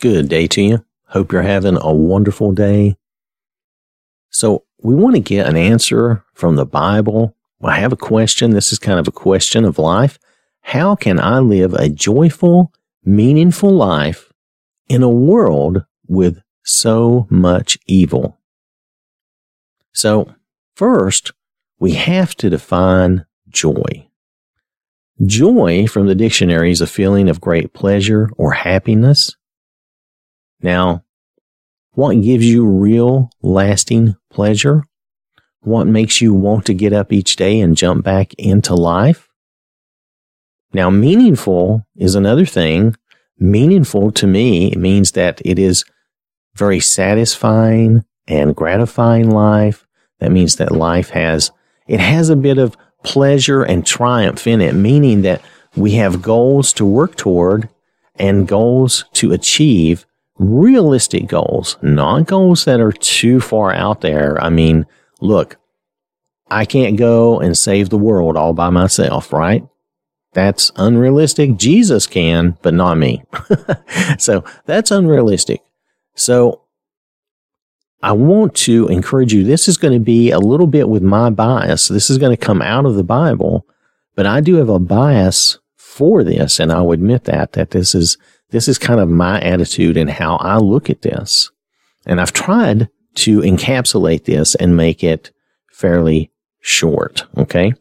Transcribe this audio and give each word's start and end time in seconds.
Good 0.00 0.28
day 0.28 0.46
to 0.48 0.60
you. 0.60 0.84
Hope 1.06 1.32
you're 1.32 1.42
having 1.42 1.78
a 1.80 1.92
wonderful 1.92 2.52
day. 2.52 2.96
So, 4.28 4.64
we 4.82 4.94
want 4.94 5.16
to 5.16 5.20
get 5.20 5.46
an 5.46 5.56
answer 5.56 6.22
from 6.34 6.56
the 6.56 6.66
Bible. 6.66 7.34
I 7.62 7.78
have 7.78 7.94
a 7.94 7.96
question. 7.96 8.50
This 8.50 8.72
is 8.72 8.78
kind 8.78 9.00
of 9.00 9.08
a 9.08 9.12
question 9.12 9.64
of 9.64 9.78
life. 9.78 10.18
How 10.60 10.96
can 10.96 11.18
I 11.18 11.38
live 11.38 11.72
a 11.72 11.88
joyful, 11.88 12.72
meaningful 13.04 13.70
life 13.70 14.30
in 14.86 15.02
a 15.02 15.08
world 15.08 15.86
with 16.06 16.42
so 16.62 17.26
much 17.30 17.78
evil? 17.86 18.38
So, 19.92 20.34
first, 20.74 21.32
we 21.78 21.92
have 21.92 22.34
to 22.36 22.50
define 22.50 23.24
joy. 23.48 24.10
Joy 25.24 25.86
from 25.86 26.06
the 26.06 26.14
dictionary 26.14 26.70
is 26.70 26.82
a 26.82 26.86
feeling 26.86 27.30
of 27.30 27.40
great 27.40 27.72
pleasure 27.72 28.28
or 28.36 28.52
happiness. 28.52 29.34
Now, 30.66 31.04
what 31.92 32.20
gives 32.22 32.44
you 32.44 32.66
real 32.66 33.30
lasting 33.40 34.16
pleasure? 34.32 34.82
What 35.60 35.86
makes 35.86 36.20
you 36.20 36.34
want 36.34 36.66
to 36.66 36.74
get 36.74 36.92
up 36.92 37.12
each 37.12 37.36
day 37.36 37.60
and 37.60 37.76
jump 37.76 38.04
back 38.04 38.34
into 38.34 38.74
life? 38.74 39.28
Now, 40.72 40.90
meaningful 40.90 41.86
is 41.94 42.16
another 42.16 42.44
thing. 42.44 42.96
Meaningful 43.38 44.10
to 44.10 44.26
me 44.26 44.72
means 44.72 45.12
that 45.12 45.40
it 45.44 45.60
is 45.60 45.84
very 46.56 46.80
satisfying 46.80 48.04
and 48.26 48.56
gratifying 48.56 49.30
life. 49.30 49.86
That 50.18 50.32
means 50.32 50.56
that 50.56 50.72
life 50.72 51.10
has, 51.10 51.52
it 51.86 52.00
has 52.00 52.28
a 52.28 52.34
bit 52.34 52.58
of 52.58 52.76
pleasure 53.04 53.62
and 53.62 53.86
triumph 53.86 54.48
in 54.48 54.60
it, 54.60 54.74
meaning 54.74 55.22
that 55.22 55.42
we 55.76 55.92
have 55.92 56.22
goals 56.22 56.72
to 56.72 56.84
work 56.84 57.14
toward 57.14 57.68
and 58.16 58.48
goals 58.48 59.04
to 59.12 59.30
achieve 59.30 60.04
realistic 60.38 61.26
goals, 61.26 61.76
not 61.82 62.26
goals 62.26 62.64
that 62.64 62.80
are 62.80 62.92
too 62.92 63.40
far 63.40 63.72
out 63.72 64.00
there. 64.00 64.40
I 64.42 64.50
mean, 64.50 64.86
look, 65.20 65.56
I 66.48 66.64
can't 66.64 66.96
go 66.96 67.40
and 67.40 67.56
save 67.56 67.88
the 67.88 67.98
world 67.98 68.36
all 68.36 68.52
by 68.52 68.70
myself, 68.70 69.32
right? 69.32 69.66
That's 70.32 70.70
unrealistic. 70.76 71.56
Jesus 71.56 72.06
can, 72.06 72.58
but 72.62 72.74
not 72.74 72.98
me. 72.98 73.24
so 74.18 74.44
that's 74.66 74.90
unrealistic. 74.90 75.62
So 76.14 76.62
I 78.02 78.12
want 78.12 78.54
to 78.56 78.86
encourage 78.88 79.32
you. 79.32 79.44
This 79.44 79.66
is 79.66 79.78
going 79.78 79.94
to 79.94 80.04
be 80.04 80.30
a 80.30 80.38
little 80.38 80.66
bit 80.66 80.88
with 80.88 81.02
my 81.02 81.30
bias. 81.30 81.88
This 81.88 82.10
is 82.10 82.18
going 82.18 82.36
to 82.36 82.44
come 82.44 82.60
out 82.60 82.84
of 82.84 82.94
the 82.94 83.02
Bible, 83.02 83.66
but 84.14 84.26
I 84.26 84.40
do 84.40 84.56
have 84.56 84.68
a 84.68 84.78
bias 84.78 85.58
for 85.76 86.22
this. 86.22 86.60
And 86.60 86.70
I'll 86.70 86.92
admit 86.92 87.24
that, 87.24 87.52
that 87.52 87.70
this 87.70 87.94
is, 87.94 88.18
this 88.50 88.68
is 88.68 88.78
kind 88.78 89.00
of 89.00 89.08
my 89.08 89.40
attitude 89.40 89.96
and 89.96 90.10
how 90.10 90.36
I 90.36 90.58
look 90.58 90.88
at 90.90 91.02
this. 91.02 91.50
And 92.06 92.20
I've 92.20 92.32
tried 92.32 92.88
to 93.16 93.40
encapsulate 93.40 94.24
this 94.24 94.54
and 94.54 94.76
make 94.76 95.02
it 95.02 95.32
fairly 95.72 96.30
short. 96.60 97.24
Okay. 97.36 97.74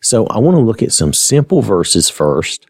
So 0.00 0.26
I 0.26 0.38
want 0.38 0.56
to 0.56 0.62
look 0.62 0.82
at 0.82 0.92
some 0.92 1.12
simple 1.12 1.62
verses 1.62 2.08
first. 2.08 2.66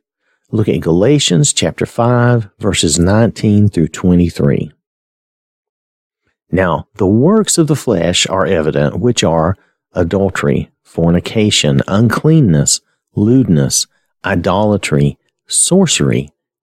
Look 0.51 0.69
at 0.69 0.81
Galatians 0.81 1.53
chapter 1.55 1.87
5, 1.87 2.51
verses 2.59 2.99
19 2.99 3.69
through 3.71 3.89
23. 3.89 4.71
Now, 6.51 6.87
the 6.97 7.07
works 7.07 7.57
of 7.57 7.69
the 7.69 7.77
flesh 7.77 8.27
are 8.27 8.45
evident, 8.45 9.01
which 9.01 9.25
are 9.25 9.57
adultery, 9.95 10.71
fornication, 10.83 11.81
uncleanness, 11.89 12.83
lewdness, 13.15 13.87
idolatry, 14.25 15.19
sorcery, 15.47 16.31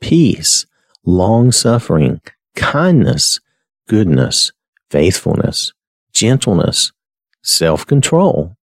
peace, 0.00 0.66
long 1.04 1.52
suffering, 1.52 2.20
kindness, 2.56 3.40
goodness, 3.88 4.52
faithfulness, 4.90 5.72
gentleness, 6.12 6.92
self 7.42 7.86
control. 7.86 8.56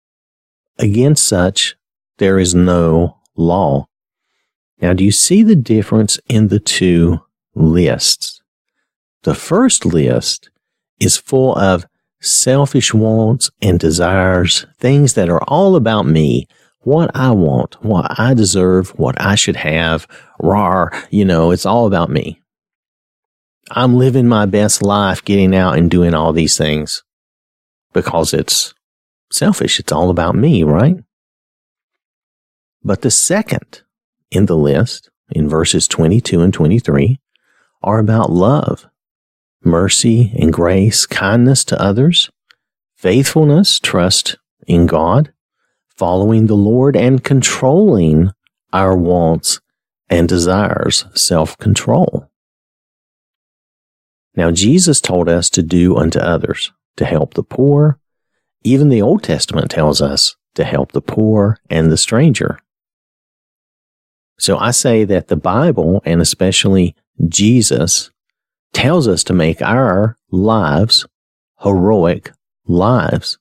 Against 0.77 1.25
such, 1.25 1.75
there 2.17 2.39
is 2.39 2.53
no 2.53 3.17
law. 3.35 3.87
Now, 4.81 4.93
do 4.93 5.03
you 5.03 5.11
see 5.11 5.43
the 5.43 5.55
difference 5.55 6.19
in 6.27 6.49
the 6.49 6.59
two 6.59 7.21
lists? 7.53 8.41
The 9.23 9.35
first 9.35 9.85
list 9.85 10.49
is 10.99 11.17
full 11.17 11.57
of 11.57 11.85
selfish 12.21 12.93
wants 12.93 13.49
and 13.61 13.79
desires, 13.79 14.65
things 14.77 15.13
that 15.13 15.29
are 15.29 15.43
all 15.43 15.75
about 15.75 16.05
me, 16.05 16.47
what 16.85 17.09
I 17.15 17.31
want, 17.31 17.83
what 17.83 18.19
I 18.19 18.33
deserve, 18.35 18.91
what 18.97 19.19
I 19.19 19.35
should 19.35 19.55
have. 19.55 20.07
Rar, 20.39 20.91
you 21.09 21.25
know, 21.25 21.51
it's 21.51 21.65
all 21.65 21.87
about 21.87 22.11
me. 22.11 22.41
I'm 23.71 23.97
living 23.97 24.27
my 24.27 24.45
best 24.45 24.83
life 24.83 25.25
getting 25.25 25.55
out 25.55 25.77
and 25.77 25.89
doing 25.89 26.13
all 26.13 26.31
these 26.31 26.57
things 26.57 27.03
because 27.91 28.33
it's 28.33 28.75
selfish. 29.31 29.79
It's 29.79 29.91
all 29.91 30.11
about 30.11 30.35
me, 30.35 30.63
right? 30.63 30.97
But 32.83 33.01
the 33.01 33.11
second 33.11 33.81
in 34.29 34.45
the 34.45 34.57
list, 34.57 35.09
in 35.31 35.49
verses 35.49 35.87
22 35.87 36.41
and 36.41 36.53
23, 36.53 37.19
are 37.81 37.97
about 37.97 38.31
love 38.31 38.87
mercy 39.63 40.31
and 40.39 40.53
grace, 40.53 41.07
kindness 41.07 41.65
to 41.65 41.81
others, 41.81 42.29
faithfulness, 42.95 43.79
trust 43.79 44.37
in 44.67 44.85
God, 44.85 45.33
following 45.97 46.47
the 46.47 46.55
Lord, 46.55 46.95
and 46.95 47.23
controlling 47.23 48.31
our 48.73 48.95
wants 48.95 49.59
and 50.09 50.27
desires, 50.27 51.05
self 51.15 51.57
control. 51.57 52.29
Now, 54.35 54.51
Jesus 54.51 54.99
told 54.99 55.29
us 55.29 55.49
to 55.51 55.63
do 55.63 55.95
unto 55.95 56.19
others, 56.19 56.71
to 56.97 57.05
help 57.05 57.33
the 57.33 57.43
poor. 57.43 57.99
Even 58.63 58.89
the 58.89 59.01
Old 59.01 59.23
Testament 59.23 59.71
tells 59.71 60.01
us 60.01 60.35
to 60.55 60.63
help 60.63 60.91
the 60.91 61.01
poor 61.01 61.57
and 61.69 61.91
the 61.91 61.97
stranger. 61.97 62.59
So 64.37 64.57
I 64.57 64.71
say 64.71 65.05
that 65.05 65.27
the 65.27 65.37
Bible, 65.37 66.01
and 66.03 66.21
especially 66.21 66.95
Jesus, 67.27 68.11
tells 68.73 69.07
us 69.07 69.23
to 69.25 69.33
make 69.33 69.61
our 69.61 70.17
lives 70.31 71.05
heroic 71.61 72.31
lives. 72.65 73.37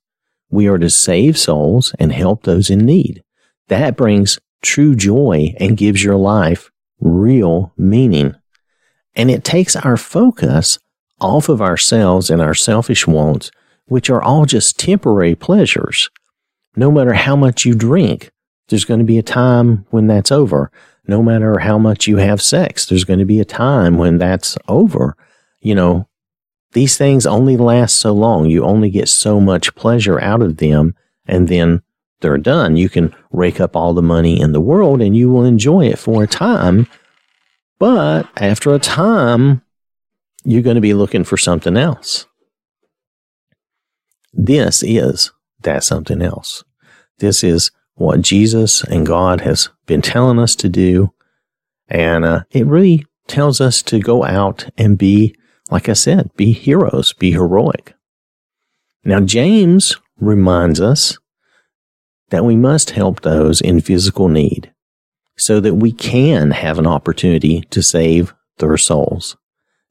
We 0.54 0.68
are 0.68 0.78
to 0.78 0.88
save 0.88 1.36
souls 1.36 1.92
and 1.98 2.12
help 2.12 2.44
those 2.44 2.70
in 2.70 2.86
need. 2.86 3.24
That 3.66 3.96
brings 3.96 4.38
true 4.62 4.94
joy 4.94 5.52
and 5.58 5.76
gives 5.76 6.04
your 6.04 6.14
life 6.14 6.70
real 7.00 7.72
meaning. 7.76 8.36
And 9.16 9.32
it 9.32 9.42
takes 9.42 9.74
our 9.74 9.96
focus 9.96 10.78
off 11.20 11.48
of 11.48 11.60
ourselves 11.60 12.30
and 12.30 12.40
our 12.40 12.54
selfish 12.54 13.04
wants, 13.04 13.50
which 13.86 14.08
are 14.08 14.22
all 14.22 14.46
just 14.46 14.78
temporary 14.78 15.34
pleasures. 15.34 16.08
No 16.76 16.92
matter 16.92 17.14
how 17.14 17.34
much 17.34 17.64
you 17.64 17.74
drink, 17.74 18.30
there's 18.68 18.84
going 18.84 19.00
to 19.00 19.04
be 19.04 19.18
a 19.18 19.24
time 19.24 19.86
when 19.90 20.06
that's 20.06 20.30
over. 20.30 20.70
No 21.08 21.20
matter 21.20 21.58
how 21.58 21.78
much 21.78 22.06
you 22.06 22.18
have 22.18 22.40
sex, 22.40 22.86
there's 22.86 23.04
going 23.04 23.18
to 23.18 23.24
be 23.24 23.40
a 23.40 23.44
time 23.44 23.98
when 23.98 24.18
that's 24.18 24.56
over 24.68 25.16
you 25.64 25.74
know, 25.74 26.06
these 26.74 26.98
things 26.98 27.24
only 27.26 27.56
last 27.56 27.96
so 27.96 28.12
long. 28.12 28.50
You 28.50 28.64
only 28.64 28.90
get 28.90 29.08
so 29.08 29.40
much 29.40 29.74
pleasure 29.74 30.20
out 30.20 30.42
of 30.42 30.58
them 30.58 30.94
and 31.24 31.48
then 31.48 31.82
they're 32.20 32.38
done. 32.38 32.76
You 32.76 32.88
can 32.88 33.14
rake 33.30 33.60
up 33.60 33.76
all 33.76 33.94
the 33.94 34.02
money 34.02 34.40
in 34.40 34.52
the 34.52 34.60
world 34.60 35.00
and 35.00 35.16
you 35.16 35.30
will 35.30 35.44
enjoy 35.44 35.86
it 35.86 35.98
for 35.98 36.22
a 36.22 36.26
time. 36.26 36.86
But 37.78 38.28
after 38.36 38.74
a 38.74 38.78
time, 38.78 39.62
you're 40.44 40.62
going 40.62 40.74
to 40.76 40.80
be 40.80 40.94
looking 40.94 41.24
for 41.24 41.36
something 41.36 41.76
else. 41.76 42.26
This 44.32 44.82
is 44.82 45.32
that 45.60 45.84
something 45.84 46.22
else. 46.22 46.64
This 47.18 47.44
is 47.44 47.70
what 47.94 48.20
Jesus 48.20 48.82
and 48.82 49.06
God 49.06 49.42
has 49.42 49.68
been 49.86 50.02
telling 50.02 50.38
us 50.38 50.56
to 50.56 50.68
do. 50.68 51.12
And 51.88 52.24
uh, 52.24 52.44
it 52.50 52.66
really 52.66 53.06
tells 53.28 53.60
us 53.60 53.80
to 53.82 54.00
go 54.00 54.24
out 54.24 54.68
and 54.76 54.98
be 54.98 55.36
like 55.74 55.88
I 55.88 55.94
said, 55.94 56.30
be 56.36 56.52
heroes, 56.52 57.12
be 57.14 57.32
heroic. 57.32 57.94
Now, 59.04 59.18
James 59.18 59.96
reminds 60.20 60.80
us 60.80 61.18
that 62.30 62.44
we 62.44 62.54
must 62.54 62.90
help 62.90 63.22
those 63.22 63.60
in 63.60 63.80
physical 63.80 64.28
need 64.28 64.72
so 65.36 65.58
that 65.58 65.74
we 65.74 65.90
can 65.90 66.52
have 66.52 66.78
an 66.78 66.86
opportunity 66.86 67.62
to 67.70 67.82
save 67.82 68.32
their 68.58 68.76
souls. 68.76 69.36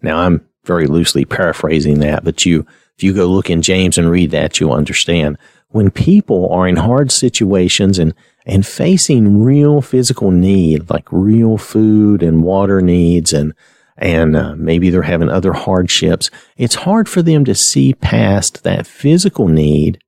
Now, 0.01 0.19
I'm 0.19 0.47
very 0.63 0.87
loosely 0.87 1.25
paraphrasing 1.25 1.99
that, 1.99 2.23
but 2.23 2.45
you, 2.45 2.65
if 2.95 3.03
you 3.03 3.13
go 3.13 3.25
look 3.25 3.49
in 3.49 3.61
James 3.61 3.97
and 3.97 4.09
read 4.09 4.31
that, 4.31 4.61
you'll 4.61 4.71
understand. 4.71 5.37
When 5.67 5.91
people 5.91 6.47
are 6.53 6.65
in 6.65 6.77
hard 6.77 7.11
situations 7.11 7.99
and, 7.99 8.13
and 8.45 8.65
facing 8.65 9.43
real 9.43 9.81
physical 9.81 10.31
need, 10.31 10.89
like 10.89 11.11
real 11.11 11.57
food 11.57 12.23
and 12.23 12.41
water 12.41 12.79
needs 12.81 13.33
and, 13.33 13.53
and 13.97 14.35
uh, 14.35 14.55
maybe 14.55 14.89
they're 14.89 15.03
having 15.03 15.29
other 15.29 15.53
hardships, 15.53 16.29
it's 16.57 16.75
hard 16.75 17.07
for 17.07 17.21
them 17.21 17.45
to 17.45 17.55
see 17.55 17.93
past 17.93 18.63
that 18.63 18.87
physical 18.87 19.47
need 19.47 19.99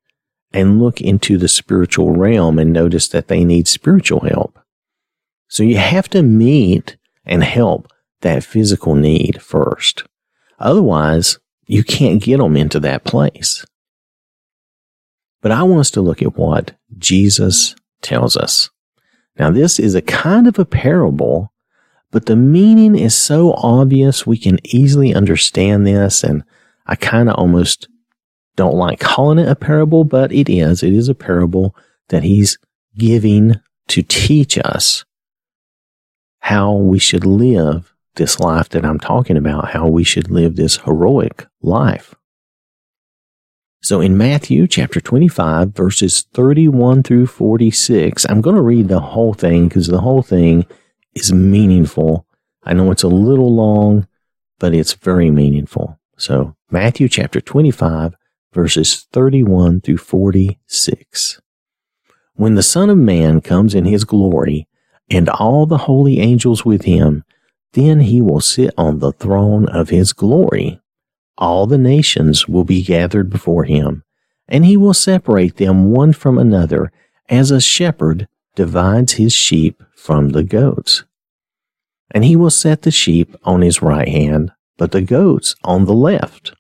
and 0.52 0.82
look 0.82 1.02
into 1.02 1.38
the 1.38 1.48
spiritual 1.48 2.12
realm 2.12 2.58
and 2.58 2.72
notice 2.72 3.08
that 3.10 3.28
they 3.28 3.44
need 3.44 3.68
spiritual 3.68 4.22
help. 4.22 4.58
So 5.48 5.64
you 5.64 5.78
have 5.78 6.10
to 6.10 6.24
meet 6.24 6.98
and 7.26 7.44
help 7.44 7.92
that 8.22 8.44
physical 8.44 8.96
need 8.96 9.42
first. 9.42 10.04
Otherwise, 10.60 11.38
you 11.68 11.84
can't 11.84 12.22
get 12.22 12.38
them 12.38 12.56
into 12.56 12.80
that 12.80 13.04
place. 13.04 13.66
But 15.42 15.52
I 15.52 15.64
want 15.64 15.82
us 15.82 15.92
to 15.92 16.02
look 16.02 16.22
at 16.22 16.38
what 16.38 16.76
Jesus 16.98 17.76
tells 18.02 18.36
us. 18.38 18.70
Now, 19.38 19.52
this 19.52 19.80
is 19.80 19.94
a 19.94 20.02
kind 20.02 20.48
of 20.48 20.58
a 20.58 20.66
parable, 20.66 21.52
but 22.16 22.28
the 22.28 22.36
meaning 22.38 22.98
is 22.98 23.14
so 23.14 23.52
obvious 23.58 24.26
we 24.26 24.38
can 24.38 24.58
easily 24.64 25.14
understand 25.14 25.86
this. 25.86 26.24
And 26.24 26.46
I 26.88 26.96
kind 26.96 27.28
of 27.28 27.36
almost 27.36 27.90
don't 28.56 28.78
like 28.78 29.02
calling 29.02 29.38
it 29.38 29.50
a 29.50 29.56
parable, 29.56 30.06
but 30.06 30.32
it 30.32 30.50
is. 30.50 30.82
It 30.82 30.94
is 30.94 31.10
a 31.10 31.14
parable 31.14 31.76
that 32.08 32.24
he's 32.24 32.58
giving 32.98 33.56
to 33.90 34.02
teach 34.02 34.58
us 34.58 35.04
how 36.40 36.72
we 36.72 37.00
should 37.00 37.26
live 37.26 37.94
this 38.16 38.40
life 38.40 38.70
that 38.70 38.86
I'm 38.86 39.02
talking 39.02 39.36
about, 39.36 39.72
how 39.72 39.90
we 39.90 40.06
should 40.06 40.32
live 40.32 40.56
this 40.56 40.78
heroic 40.78 41.46
life. 41.62 42.16
So 43.82 44.00
in 44.00 44.18
Matthew 44.18 44.68
chapter 44.68 45.02
25, 45.02 45.76
verses 45.76 46.26
31 46.34 47.04
through 47.04 47.28
46, 47.28 48.26
I'm 48.30 48.40
going 48.40 48.56
to 48.56 48.62
read 48.62 48.88
the 48.88 49.02
whole 49.02 49.34
thing 49.34 49.68
because 49.68 49.88
the 49.88 50.00
whole 50.00 50.22
thing 50.22 50.66
is 51.16 51.32
meaningful. 51.34 52.28
I 52.64 52.74
know 52.74 52.92
it's 52.92 53.04
a 53.04 53.08
little 53.08 53.54
long, 53.54 54.08
but 54.60 54.74
it's 54.74 54.94
very 54.94 55.32
meaningful. 55.32 56.00
So 56.18 56.56
Matthew 56.70 57.08
chapter 57.08 57.42
25, 57.42 58.16
verses 58.54 59.08
31 59.12 59.82
through 59.82 59.98
46. 59.98 61.42
When 62.34 62.56
the 62.56 62.64
Son 62.64 62.90
of 62.90 62.98
Man 62.98 63.42
comes 63.42 63.74
in 63.74 63.86
his 63.86 64.04
glory 64.04 64.68
and 65.10 65.30
all 65.30 65.66
the 65.66 65.80
holy 65.80 66.20
angels 66.20 66.66
with 66.66 66.84
him, 66.84 67.24
then 67.74 68.02
he 68.02 68.22
will 68.22 68.42
sit 68.42 68.74
on 68.78 69.00
the 69.00 69.12
throne 69.14 69.68
of 69.70 69.90
his 69.90 70.14
glory. 70.14 70.82
All 71.38 71.68
the 71.68 71.78
nations 71.78 72.48
will 72.48 72.64
be 72.64 72.82
gathered 72.82 73.30
before 73.30 73.66
him, 73.66 74.04
and 74.48 74.66
he 74.66 74.78
will 74.78 74.94
separate 74.94 75.58
them 75.58 75.92
one 75.92 76.14
from 76.14 76.38
another, 76.38 76.92
as 77.28 77.52
a 77.52 77.60
shepherd 77.60 78.28
divides 78.56 79.14
his 79.14 79.34
sheep 79.34 79.82
from 79.96 80.30
the 80.30 80.44
goats. 80.44 81.04
And 82.12 82.24
he 82.24 82.36
will 82.36 82.50
set 82.50 82.84
the 82.84 82.92
sheep 82.92 83.36
on 83.44 83.62
his 83.62 83.82
right 83.82 84.08
hand, 84.08 84.52
but 84.78 84.92
the 84.92 85.02
goats 85.02 85.56
on 85.64 85.86
the 85.86 85.94
left. 85.94 86.54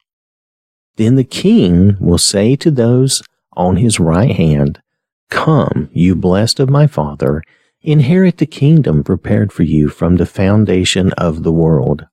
Then 0.97 1.15
the 1.15 1.23
king 1.23 1.97
will 1.99 2.17
say 2.17 2.55
to 2.57 2.71
those 2.71 3.21
on 3.53 3.77
his 3.77 3.99
right 3.99 4.31
hand, 4.35 4.81
Come, 5.29 5.89
you 5.93 6.15
blessed 6.15 6.59
of 6.59 6.69
my 6.69 6.87
father, 6.87 7.41
Inherit 7.87 8.39
the 8.39 8.47
kingdom 8.47 9.03
prepared 9.03 9.53
for 9.53 9.61
you 9.61 9.89
from 9.89 10.15
the 10.15 10.25
foundation 10.25 11.11
of 11.19 11.43
the 11.43 11.51
world. 11.51 12.07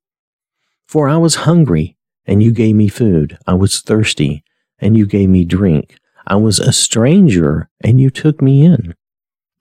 For 0.87 1.09
I 1.09 1.17
was 1.17 1.47
hungry, 1.47 1.97
and 2.27 2.43
you 2.43 2.53
gave 2.53 2.77
me 2.77 2.89
food. 2.89 3.39
I 3.47 3.55
was 3.55 3.81
thirsty, 3.81 4.45
and 4.79 4.99
you 4.99 5.07
gave 5.07 5.31
me 5.31 5.47
drink. 5.47 5.97
I 6.27 6.37
was 6.37 6.59
a 6.59 6.75
stranger, 6.75 7.71
and 7.83 7.99
you 7.99 8.11
took 8.11 8.43
me 8.43 8.67
in. 8.67 8.95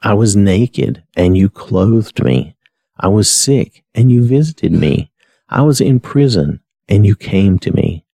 I 0.04 0.14
was 0.16 0.36
naked, 0.36 1.04
and 1.16 1.38
you 1.38 1.50
clothed 1.50 2.24
me. 2.24 2.56
I 3.00 3.08
was 3.08 3.30
sick, 3.30 3.84
and 3.94 4.12
you 4.12 4.24
visited 4.24 4.72
me. 4.72 5.12
I 5.48 5.62
was 5.62 5.80
in 5.80 6.00
prison, 6.00 6.62
and 6.90 7.06
you 7.06 7.16
came 7.16 7.60
to 7.60 7.72
me. 7.72 8.06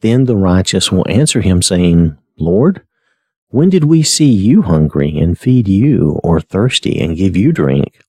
Then 0.00 0.24
the 0.24 0.36
righteous 0.36 0.90
will 0.90 1.08
answer 1.08 1.40
him, 1.40 1.62
saying, 1.62 2.18
Lord, 2.36 2.82
when 3.50 3.70
did 3.70 3.84
we 3.84 4.02
see 4.02 4.30
you 4.30 4.62
hungry 4.62 5.16
and 5.18 5.38
feed 5.38 5.68
you, 5.68 6.20
or 6.24 6.40
thirsty 6.40 7.00
and 7.00 7.16
give 7.16 7.36
you 7.36 7.52
drink? 7.52 8.00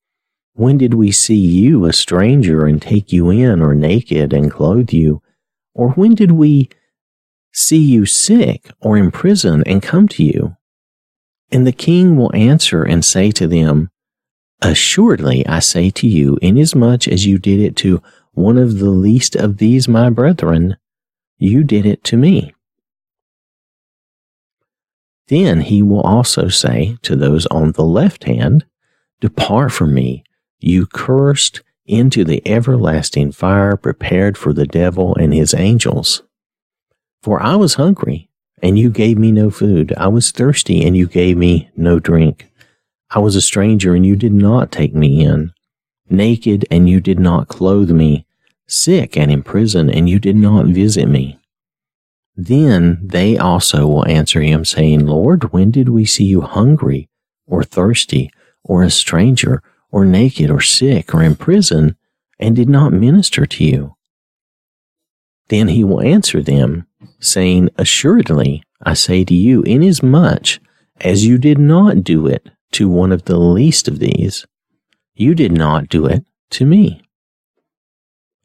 When 0.53 0.77
did 0.77 0.93
we 0.93 1.11
see 1.11 1.37
you 1.37 1.85
a 1.85 1.93
stranger 1.93 2.65
and 2.65 2.81
take 2.81 3.13
you 3.13 3.29
in, 3.29 3.61
or 3.61 3.73
naked 3.73 4.33
and 4.33 4.51
clothe 4.51 4.91
you? 4.91 5.21
Or 5.73 5.91
when 5.91 6.15
did 6.15 6.31
we 6.31 6.69
see 7.53 7.77
you 7.77 8.05
sick 8.05 8.69
or 8.81 8.97
in 8.97 9.11
prison 9.11 9.63
and 9.65 9.81
come 9.81 10.07
to 10.09 10.23
you? 10.23 10.57
And 11.51 11.65
the 11.65 11.71
king 11.71 12.15
will 12.15 12.35
answer 12.35 12.83
and 12.83 13.03
say 13.03 13.31
to 13.31 13.47
them, 13.47 13.89
Assuredly 14.61 15.45
I 15.47 15.59
say 15.59 15.89
to 15.91 16.07
you, 16.07 16.37
inasmuch 16.41 17.07
as 17.07 17.25
you 17.25 17.39
did 17.39 17.59
it 17.59 17.75
to 17.77 18.01
one 18.33 18.57
of 18.57 18.79
the 18.79 18.89
least 18.89 19.35
of 19.35 19.57
these 19.57 19.87
my 19.87 20.09
brethren, 20.09 20.77
you 21.37 21.63
did 21.63 21.85
it 21.85 22.03
to 22.05 22.17
me. 22.17 22.53
Then 25.27 25.61
he 25.61 25.81
will 25.81 26.01
also 26.01 26.47
say 26.47 26.97
to 27.03 27.15
those 27.15 27.45
on 27.47 27.71
the 27.73 27.83
left 27.83 28.25
hand, 28.25 28.65
Depart 29.21 29.71
from 29.71 29.93
me, 29.93 30.23
you 30.59 30.85
cursed, 30.85 31.61
into 31.85 32.23
the 32.23 32.41
everlasting 32.47 33.31
fire 33.31 33.75
prepared 33.75 34.37
for 34.37 34.53
the 34.53 34.67
devil 34.67 35.15
and 35.15 35.33
his 35.33 35.55
angels. 35.55 36.21
For 37.23 37.41
I 37.41 37.55
was 37.55 37.73
hungry, 37.73 38.28
and 38.61 38.77
you 38.77 38.89
gave 38.89 39.17
me 39.17 39.31
no 39.31 39.49
food. 39.49 39.93
I 39.97 40.07
was 40.07 40.31
thirsty, 40.31 40.85
and 40.85 40.95
you 40.95 41.07
gave 41.07 41.37
me 41.37 41.69
no 41.75 41.99
drink. 41.99 42.49
I 43.09 43.19
was 43.19 43.35
a 43.35 43.41
stranger, 43.41 43.95
and 43.95 44.05
you 44.05 44.15
did 44.15 44.33
not 44.33 44.71
take 44.71 44.93
me 44.93 45.23
in. 45.23 45.51
Naked, 46.09 46.65
and 46.69 46.89
you 46.89 46.99
did 46.99 47.19
not 47.19 47.47
clothe 47.47 47.91
me. 47.91 48.25
Sick 48.67 49.17
and 49.17 49.31
in 49.31 49.43
prison, 49.43 49.89
and 49.89 50.07
you 50.07 50.19
did 50.19 50.35
not 50.35 50.65
visit 50.67 51.07
me. 51.07 51.39
Then 52.35 52.99
they 53.03 53.37
also 53.37 53.87
will 53.87 54.07
answer 54.07 54.41
him, 54.41 54.63
saying, 54.63 55.05
Lord, 55.05 55.51
when 55.51 55.71
did 55.71 55.89
we 55.89 56.05
see 56.05 56.25
you 56.25 56.41
hungry, 56.41 57.09
or 57.47 57.63
thirsty, 57.63 58.31
or 58.63 58.83
a 58.83 58.89
stranger, 58.89 59.61
or 59.91 60.05
naked, 60.05 60.49
or 60.49 60.61
sick, 60.61 61.13
or 61.13 61.23
in 61.23 61.35
prison, 61.35 61.95
and 62.39 62.55
did 62.55 62.69
not 62.69 62.93
minister 62.93 63.45
to 63.45 63.63
you? 63.63 63.95
Then 65.49 65.69
he 65.69 65.83
will 65.83 66.01
answer 66.01 66.41
them, 66.41 66.85
saying, 67.19 67.69
Assuredly, 67.77 68.63
I 68.83 68.93
say 68.93 69.23
to 69.25 69.33
you, 69.33 69.61
inasmuch 69.63 70.59
as 71.01 71.25
you 71.25 71.37
did 71.37 71.57
not 71.57 72.03
do 72.03 72.27
it 72.27 72.49
to 72.73 72.89
one 72.89 73.11
of 73.11 73.25
the 73.25 73.37
least 73.37 73.87
of 73.87 73.99
these, 73.99 74.45
you 75.13 75.35
did 75.35 75.51
not 75.51 75.89
do 75.89 76.05
it 76.05 76.25
to 76.51 76.65
me. 76.65 77.01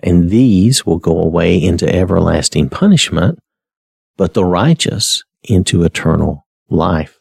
And 0.01 0.31
these 0.31 0.85
will 0.85 0.99
go 0.99 1.19
away 1.19 1.63
into 1.63 1.93
everlasting 1.93 2.69
punishment, 2.69 3.39
but 4.17 4.35
the 4.35 4.45
righteous 4.45 5.25
into 5.43 5.83
eternal 5.83 6.47
life. 6.69 7.19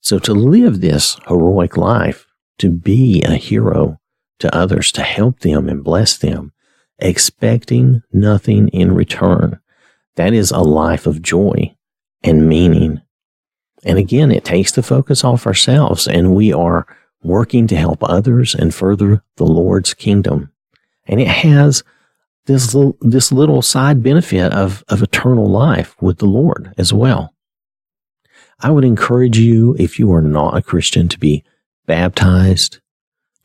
So 0.00 0.18
to 0.20 0.34
live 0.34 0.80
this 0.80 1.16
heroic 1.26 1.76
life, 1.76 2.26
to 2.58 2.70
be 2.70 3.22
a 3.22 3.34
hero 3.34 3.98
to 4.38 4.54
others, 4.54 4.92
to 4.92 5.02
help 5.02 5.40
them 5.40 5.68
and 5.68 5.82
bless 5.82 6.16
them, 6.16 6.52
expecting 6.98 8.02
nothing 8.12 8.68
in 8.68 8.94
return, 8.94 9.58
that 10.16 10.32
is 10.32 10.50
a 10.50 10.60
life 10.60 11.06
of 11.06 11.22
joy 11.22 11.74
and 12.22 12.48
meaning. 12.48 13.00
And 13.84 13.98
again, 13.98 14.30
it 14.30 14.44
takes 14.44 14.72
the 14.72 14.82
focus 14.82 15.24
off 15.24 15.46
ourselves 15.46 16.06
and 16.06 16.34
we 16.34 16.52
are 16.52 16.86
working 17.22 17.66
to 17.66 17.76
help 17.76 18.02
others 18.02 18.54
and 18.54 18.74
further 18.74 19.22
the 19.36 19.44
Lord's 19.44 19.94
kingdom. 19.94 20.50
And 21.06 21.20
it 21.20 21.28
has 21.28 21.82
this 22.46 22.74
little, 22.74 22.96
this 23.00 23.32
little 23.32 23.62
side 23.62 24.02
benefit 24.02 24.52
of, 24.52 24.84
of 24.88 25.02
eternal 25.02 25.50
life 25.50 26.00
with 26.00 26.18
the 26.18 26.26
Lord 26.26 26.74
as 26.78 26.92
well. 26.92 27.34
I 28.60 28.70
would 28.70 28.84
encourage 28.84 29.38
you, 29.38 29.74
if 29.78 29.98
you 29.98 30.12
are 30.12 30.22
not 30.22 30.56
a 30.56 30.62
Christian, 30.62 31.08
to 31.08 31.18
be 31.18 31.44
baptized, 31.86 32.80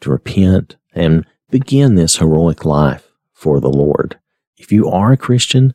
to 0.02 0.12
repent, 0.12 0.78
and 0.94 1.26
begin 1.50 1.96
this 1.96 2.18
heroic 2.18 2.64
life 2.64 3.09
for 3.40 3.62
the 3.62 3.70
Lord. 3.70 4.20
If 4.58 4.72
you 4.72 4.90
are 4.90 5.14
a 5.14 5.18
Christian, 5.18 5.74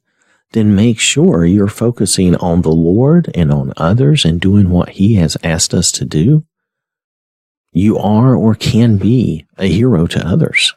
then 0.52 0.76
make 0.76 1.00
sure 1.00 1.47
you're 1.47 1.66
focusing 1.66 2.37
on 2.37 2.61
the 2.61 2.68
Lord 2.68 3.30
and 3.35 3.50
on 3.50 3.73
others 3.78 4.25
and 4.25 4.40
doing 4.40 4.68
what 4.68 4.90
He 4.90 5.14
has 5.14 5.38
asked 5.42 5.73
us 5.73 5.90
to 5.92 6.04
do. 6.04 6.44
You 7.73 7.99
are 7.99 8.37
or 8.37 8.54
can 8.54 8.99
be 8.99 9.47
a 9.56 9.66
hero 9.66 10.06
to 10.09 10.25
others. 10.25 10.75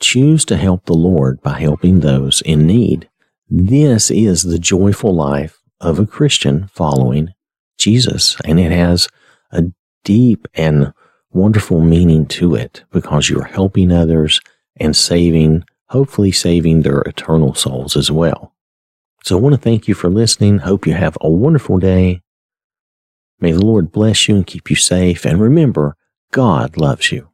Choose 0.00 0.44
to 0.46 0.56
help 0.56 0.86
the 0.86 0.94
Lord 0.94 1.40
by 1.42 1.60
helping 1.60 2.00
those 2.00 2.40
in 2.40 2.66
need. 2.66 3.08
This 3.48 4.10
is 4.10 4.42
the 4.42 4.58
joyful 4.58 5.14
life 5.14 5.58
of 5.80 5.98
a 5.98 6.06
Christian 6.06 6.68
following 6.68 7.34
Jesus, 7.78 8.36
and 8.44 8.58
it 8.58 8.72
has 8.72 9.06
a 9.52 9.64
deep 10.02 10.48
and 10.54 10.94
wonderful 11.30 11.80
meaning 11.80 12.26
to 12.26 12.54
it 12.54 12.84
because 12.90 13.28
you're 13.28 13.44
helping 13.44 13.92
others 13.92 14.40
and 14.76 14.96
saving 14.96 15.64
hopefully 15.94 16.32
saving 16.32 16.82
their 16.82 17.02
eternal 17.02 17.54
souls 17.54 17.96
as 17.96 18.10
well. 18.10 18.52
So 19.22 19.38
I 19.38 19.40
want 19.40 19.54
to 19.54 19.60
thank 19.60 19.86
you 19.86 19.94
for 19.94 20.10
listening. 20.10 20.58
Hope 20.58 20.88
you 20.88 20.92
have 20.94 21.16
a 21.20 21.30
wonderful 21.30 21.78
day. 21.78 22.20
May 23.38 23.52
the 23.52 23.64
Lord 23.64 23.92
bless 23.92 24.26
you 24.26 24.34
and 24.34 24.44
keep 24.44 24.68
you 24.70 24.74
safe. 24.74 25.24
And 25.24 25.40
remember, 25.40 25.96
God 26.32 26.76
loves 26.76 27.12
you. 27.12 27.28